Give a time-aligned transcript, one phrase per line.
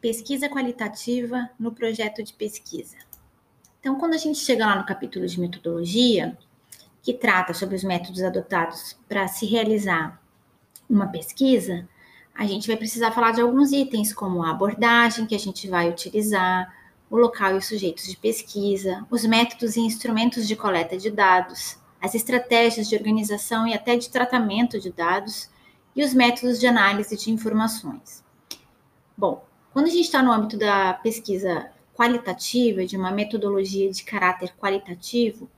[0.00, 2.96] pesquisa qualitativa no projeto de pesquisa.
[3.78, 6.36] Então, quando a gente chega lá no capítulo de metodologia,
[7.02, 10.20] que trata sobre os métodos adotados para se realizar
[10.88, 11.88] uma pesquisa,
[12.34, 15.88] a gente vai precisar falar de alguns itens, como a abordagem que a gente vai
[15.88, 16.74] utilizar,
[17.10, 21.76] o local e os sujeitos de pesquisa, os métodos e instrumentos de coleta de dados,
[22.00, 25.50] as estratégias de organização e até de tratamento de dados
[25.94, 28.24] e os métodos de análise de informações.
[29.18, 34.52] Bom, quando a gente está no âmbito da pesquisa qualitativa, de uma metodologia de caráter
[34.58, 35.48] qualitativo,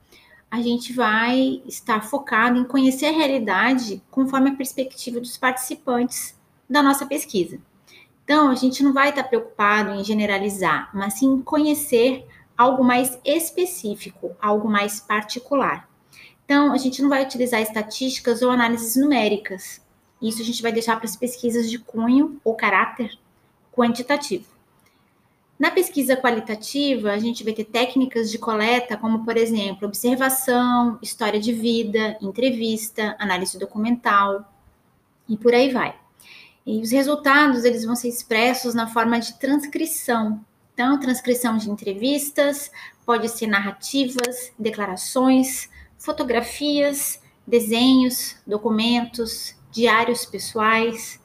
[0.50, 6.82] a gente vai estar focado em conhecer a realidade conforme a perspectiva dos participantes da
[6.82, 7.58] nossa pesquisa.
[8.22, 12.26] Então, a gente não vai estar preocupado em generalizar, mas sim conhecer
[12.56, 15.88] algo mais específico, algo mais particular.
[16.44, 19.80] Então, a gente não vai utilizar estatísticas ou análises numéricas.
[20.20, 23.18] Isso a gente vai deixar para as pesquisas de cunho ou caráter
[23.72, 24.44] quantitativo.
[25.58, 31.38] Na pesquisa qualitativa, a gente vai ter técnicas de coleta, como, por exemplo, observação, história
[31.38, 34.44] de vida, entrevista, análise documental
[35.28, 35.94] e por aí vai.
[36.66, 40.44] E os resultados, eles vão ser expressos na forma de transcrição.
[40.74, 42.70] Então, transcrição de entrevistas,
[43.06, 51.20] pode ser narrativas, declarações, fotografias, desenhos, documentos, diários pessoais.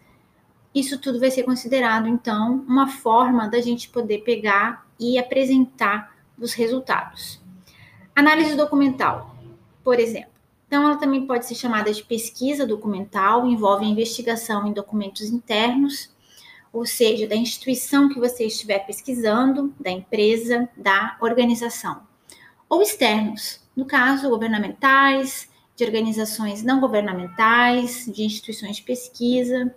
[0.77, 6.53] Isso tudo vai ser considerado, então, uma forma da gente poder pegar e apresentar os
[6.53, 7.41] resultados.
[8.15, 9.35] Análise documental,
[9.83, 10.29] por exemplo.
[10.67, 16.15] Então, ela também pode ser chamada de pesquisa documental, envolve a investigação em documentos internos,
[16.71, 22.03] ou seja, da instituição que você estiver pesquisando, da empresa, da organização.
[22.69, 29.73] Ou externos, no caso, governamentais, de organizações não governamentais, de instituições de pesquisa.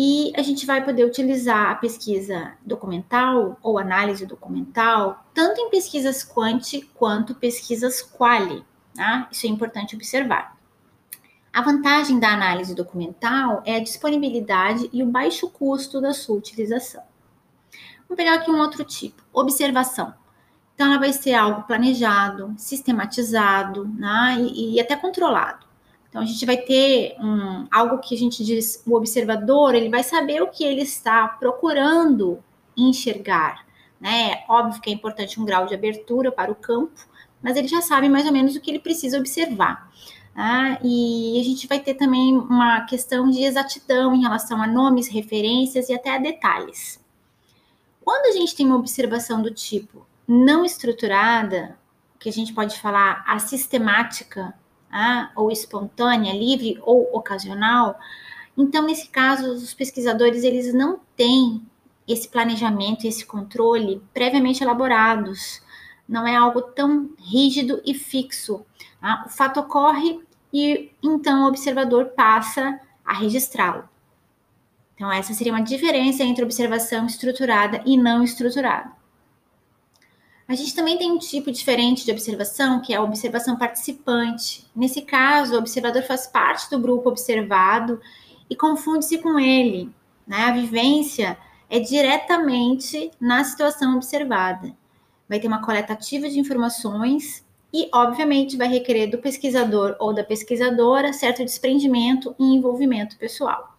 [0.00, 6.22] E a gente vai poder utilizar a pesquisa documental ou análise documental, tanto em pesquisas
[6.22, 8.64] quanti quanto pesquisas quali.
[8.94, 9.28] Tá?
[9.28, 10.56] Isso é importante observar.
[11.52, 17.02] A vantagem da análise documental é a disponibilidade e o baixo custo da sua utilização.
[18.08, 20.14] Vamos pegar aqui um outro tipo: observação.
[20.76, 25.66] Então, ela vai ser algo planejado, sistematizado né, e, e até controlado.
[26.08, 30.02] Então, a gente vai ter um, algo que a gente diz, o observador, ele vai
[30.02, 32.42] saber o que ele está procurando
[32.76, 33.66] enxergar.
[34.00, 34.44] Né?
[34.48, 36.98] Óbvio que é importante um grau de abertura para o campo,
[37.42, 39.90] mas ele já sabe mais ou menos o que ele precisa observar.
[40.34, 40.78] Tá?
[40.82, 45.88] E a gente vai ter também uma questão de exatidão em relação a nomes, referências
[45.88, 47.04] e até a detalhes.
[48.02, 51.76] Quando a gente tem uma observação do tipo, não estruturada,
[52.18, 54.54] que a gente pode falar a sistemática,
[54.90, 57.98] ah, ou espontânea, livre ou ocasional,
[58.56, 61.62] então nesse caso os pesquisadores eles não têm
[62.08, 65.62] esse planejamento, esse controle previamente elaborados.
[66.08, 68.64] Não é algo tão rígido e fixo.
[69.00, 70.20] Ah, o fato ocorre
[70.52, 73.88] e então o observador passa a registrá-lo.
[74.94, 78.90] Então, essa seria uma diferença entre observação estruturada e não estruturada.
[80.48, 84.66] A gente também tem um tipo diferente de observação, que é a observação participante.
[84.74, 88.00] Nesse caso, o observador faz parte do grupo observado
[88.48, 89.90] e confunde-se com ele.
[90.26, 90.38] Né?
[90.38, 91.36] A vivência
[91.68, 94.74] é diretamente na situação observada.
[95.28, 100.24] Vai ter uma coleta ativa de informações e, obviamente, vai requerer do pesquisador ou da
[100.24, 103.77] pesquisadora certo desprendimento e envolvimento pessoal.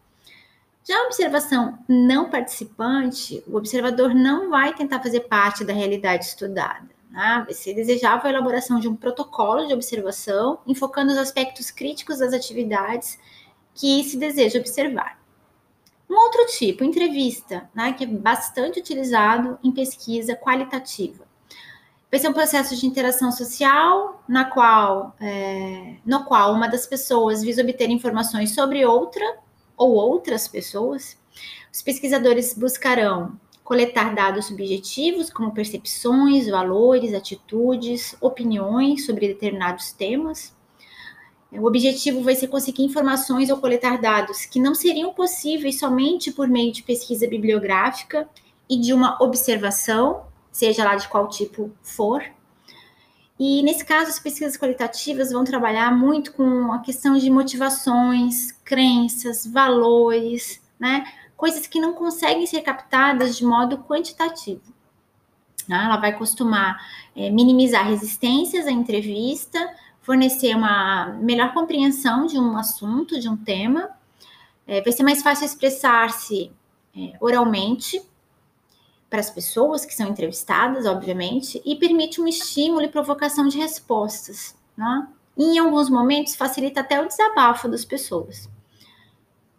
[0.89, 6.89] Já a observação não participante, o observador não vai tentar fazer parte da realidade estudada.
[7.11, 7.43] Né?
[7.45, 12.33] Vai ser desejável a elaboração de um protocolo de observação, enfocando os aspectos críticos das
[12.33, 13.19] atividades
[13.75, 15.21] que se deseja observar.
[16.09, 21.23] Um outro tipo, entrevista, né, que é bastante utilizado em pesquisa qualitativa.
[22.09, 27.43] Vai ser um processo de interação social, na qual, é, no qual uma das pessoas
[27.43, 29.37] visa obter informações sobre outra
[29.79, 31.17] ou outras pessoas,
[31.73, 40.53] os pesquisadores buscarão coletar dados subjetivos, como percepções, valores, atitudes, opiniões sobre determinados temas.
[41.51, 46.47] O objetivo vai ser conseguir informações ou coletar dados que não seriam possíveis somente por
[46.47, 48.27] meio de pesquisa bibliográfica
[48.69, 52.23] e de uma observação, seja lá de qual tipo for,
[53.39, 59.47] e nesse caso, as pesquisas qualitativas vão trabalhar muito com a questão de motivações, crenças,
[59.47, 61.05] valores, né?
[61.37, 64.61] Coisas que não conseguem ser captadas de modo quantitativo.
[65.69, 65.81] Né?
[65.85, 66.77] Ela vai costumar
[67.15, 73.89] é, minimizar resistências à entrevista, fornecer uma melhor compreensão de um assunto, de um tema.
[74.67, 76.51] É, vai ser mais fácil expressar-se
[76.93, 78.01] é, oralmente,
[79.09, 84.55] para as pessoas que são entrevistadas, obviamente, e permite um estímulo e provocação de respostas.
[84.77, 85.07] Né?
[85.37, 88.47] E em alguns momentos facilita até o desabafo das pessoas.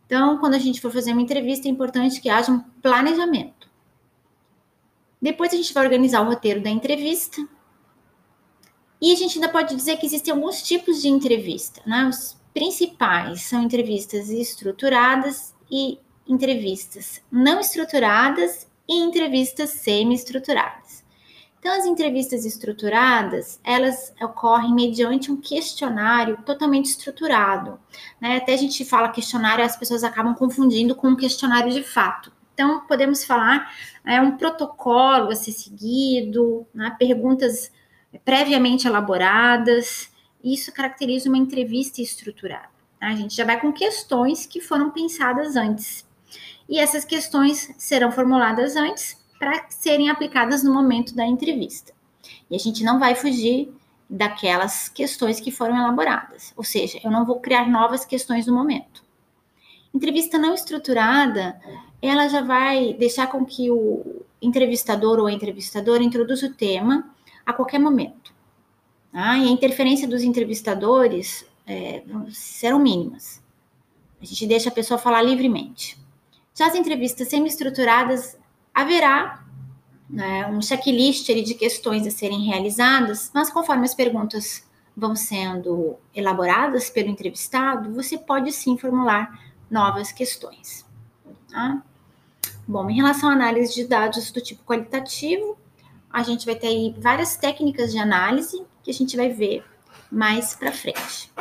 [0.06, 3.68] Então, quando a gente for fazer uma entrevista, é importante que haja um planejamento.
[5.20, 7.46] Depois a gente vai organizar o roteiro da entrevista.
[9.00, 11.82] E a gente ainda pode dizer que existem alguns tipos de entrevista.
[11.86, 12.06] Né?
[12.06, 21.04] Os principais são entrevistas estruturadas e entrevistas não estruturadas e entrevistas semi-estruturadas.
[21.60, 27.78] Então, as entrevistas estruturadas, elas ocorrem mediante um questionário totalmente estruturado.
[28.20, 28.38] Né?
[28.38, 32.32] Até a gente fala questionário, as pessoas acabam confundindo com um questionário de fato.
[32.54, 33.70] Então, podemos falar
[34.04, 36.96] é um protocolo a ser seguido, né?
[36.98, 37.70] perguntas
[38.24, 40.10] previamente elaboradas.
[40.42, 42.70] Isso caracteriza uma entrevista estruturada.
[42.98, 43.08] Tá?
[43.08, 46.09] A gente já vai com questões que foram pensadas antes
[46.70, 51.92] e essas questões serão formuladas antes para serem aplicadas no momento da entrevista.
[52.48, 53.74] E a gente não vai fugir
[54.08, 59.02] daquelas questões que foram elaboradas, ou seja, eu não vou criar novas questões no momento.
[59.92, 61.60] Entrevista não estruturada,
[62.00, 67.10] ela já vai deixar com que o entrevistador ou a entrevistadora introduza o tema
[67.44, 68.32] a qualquer momento.
[69.12, 69.36] Tá?
[69.36, 73.42] E a interferência dos entrevistadores é, serão mínimas.
[74.20, 75.99] A gente deixa a pessoa falar livremente.
[76.60, 78.36] Já as entrevistas semi-estruturadas,
[78.74, 79.42] haverá
[80.10, 86.90] né, um checklist de questões a serem realizadas, mas conforme as perguntas vão sendo elaboradas
[86.90, 90.84] pelo entrevistado, você pode sim formular novas questões.
[91.50, 91.82] Tá?
[92.68, 95.56] Bom, em relação à análise de dados do tipo qualitativo,
[96.10, 99.64] a gente vai ter aí várias técnicas de análise que a gente vai ver
[100.12, 101.32] mais para frente.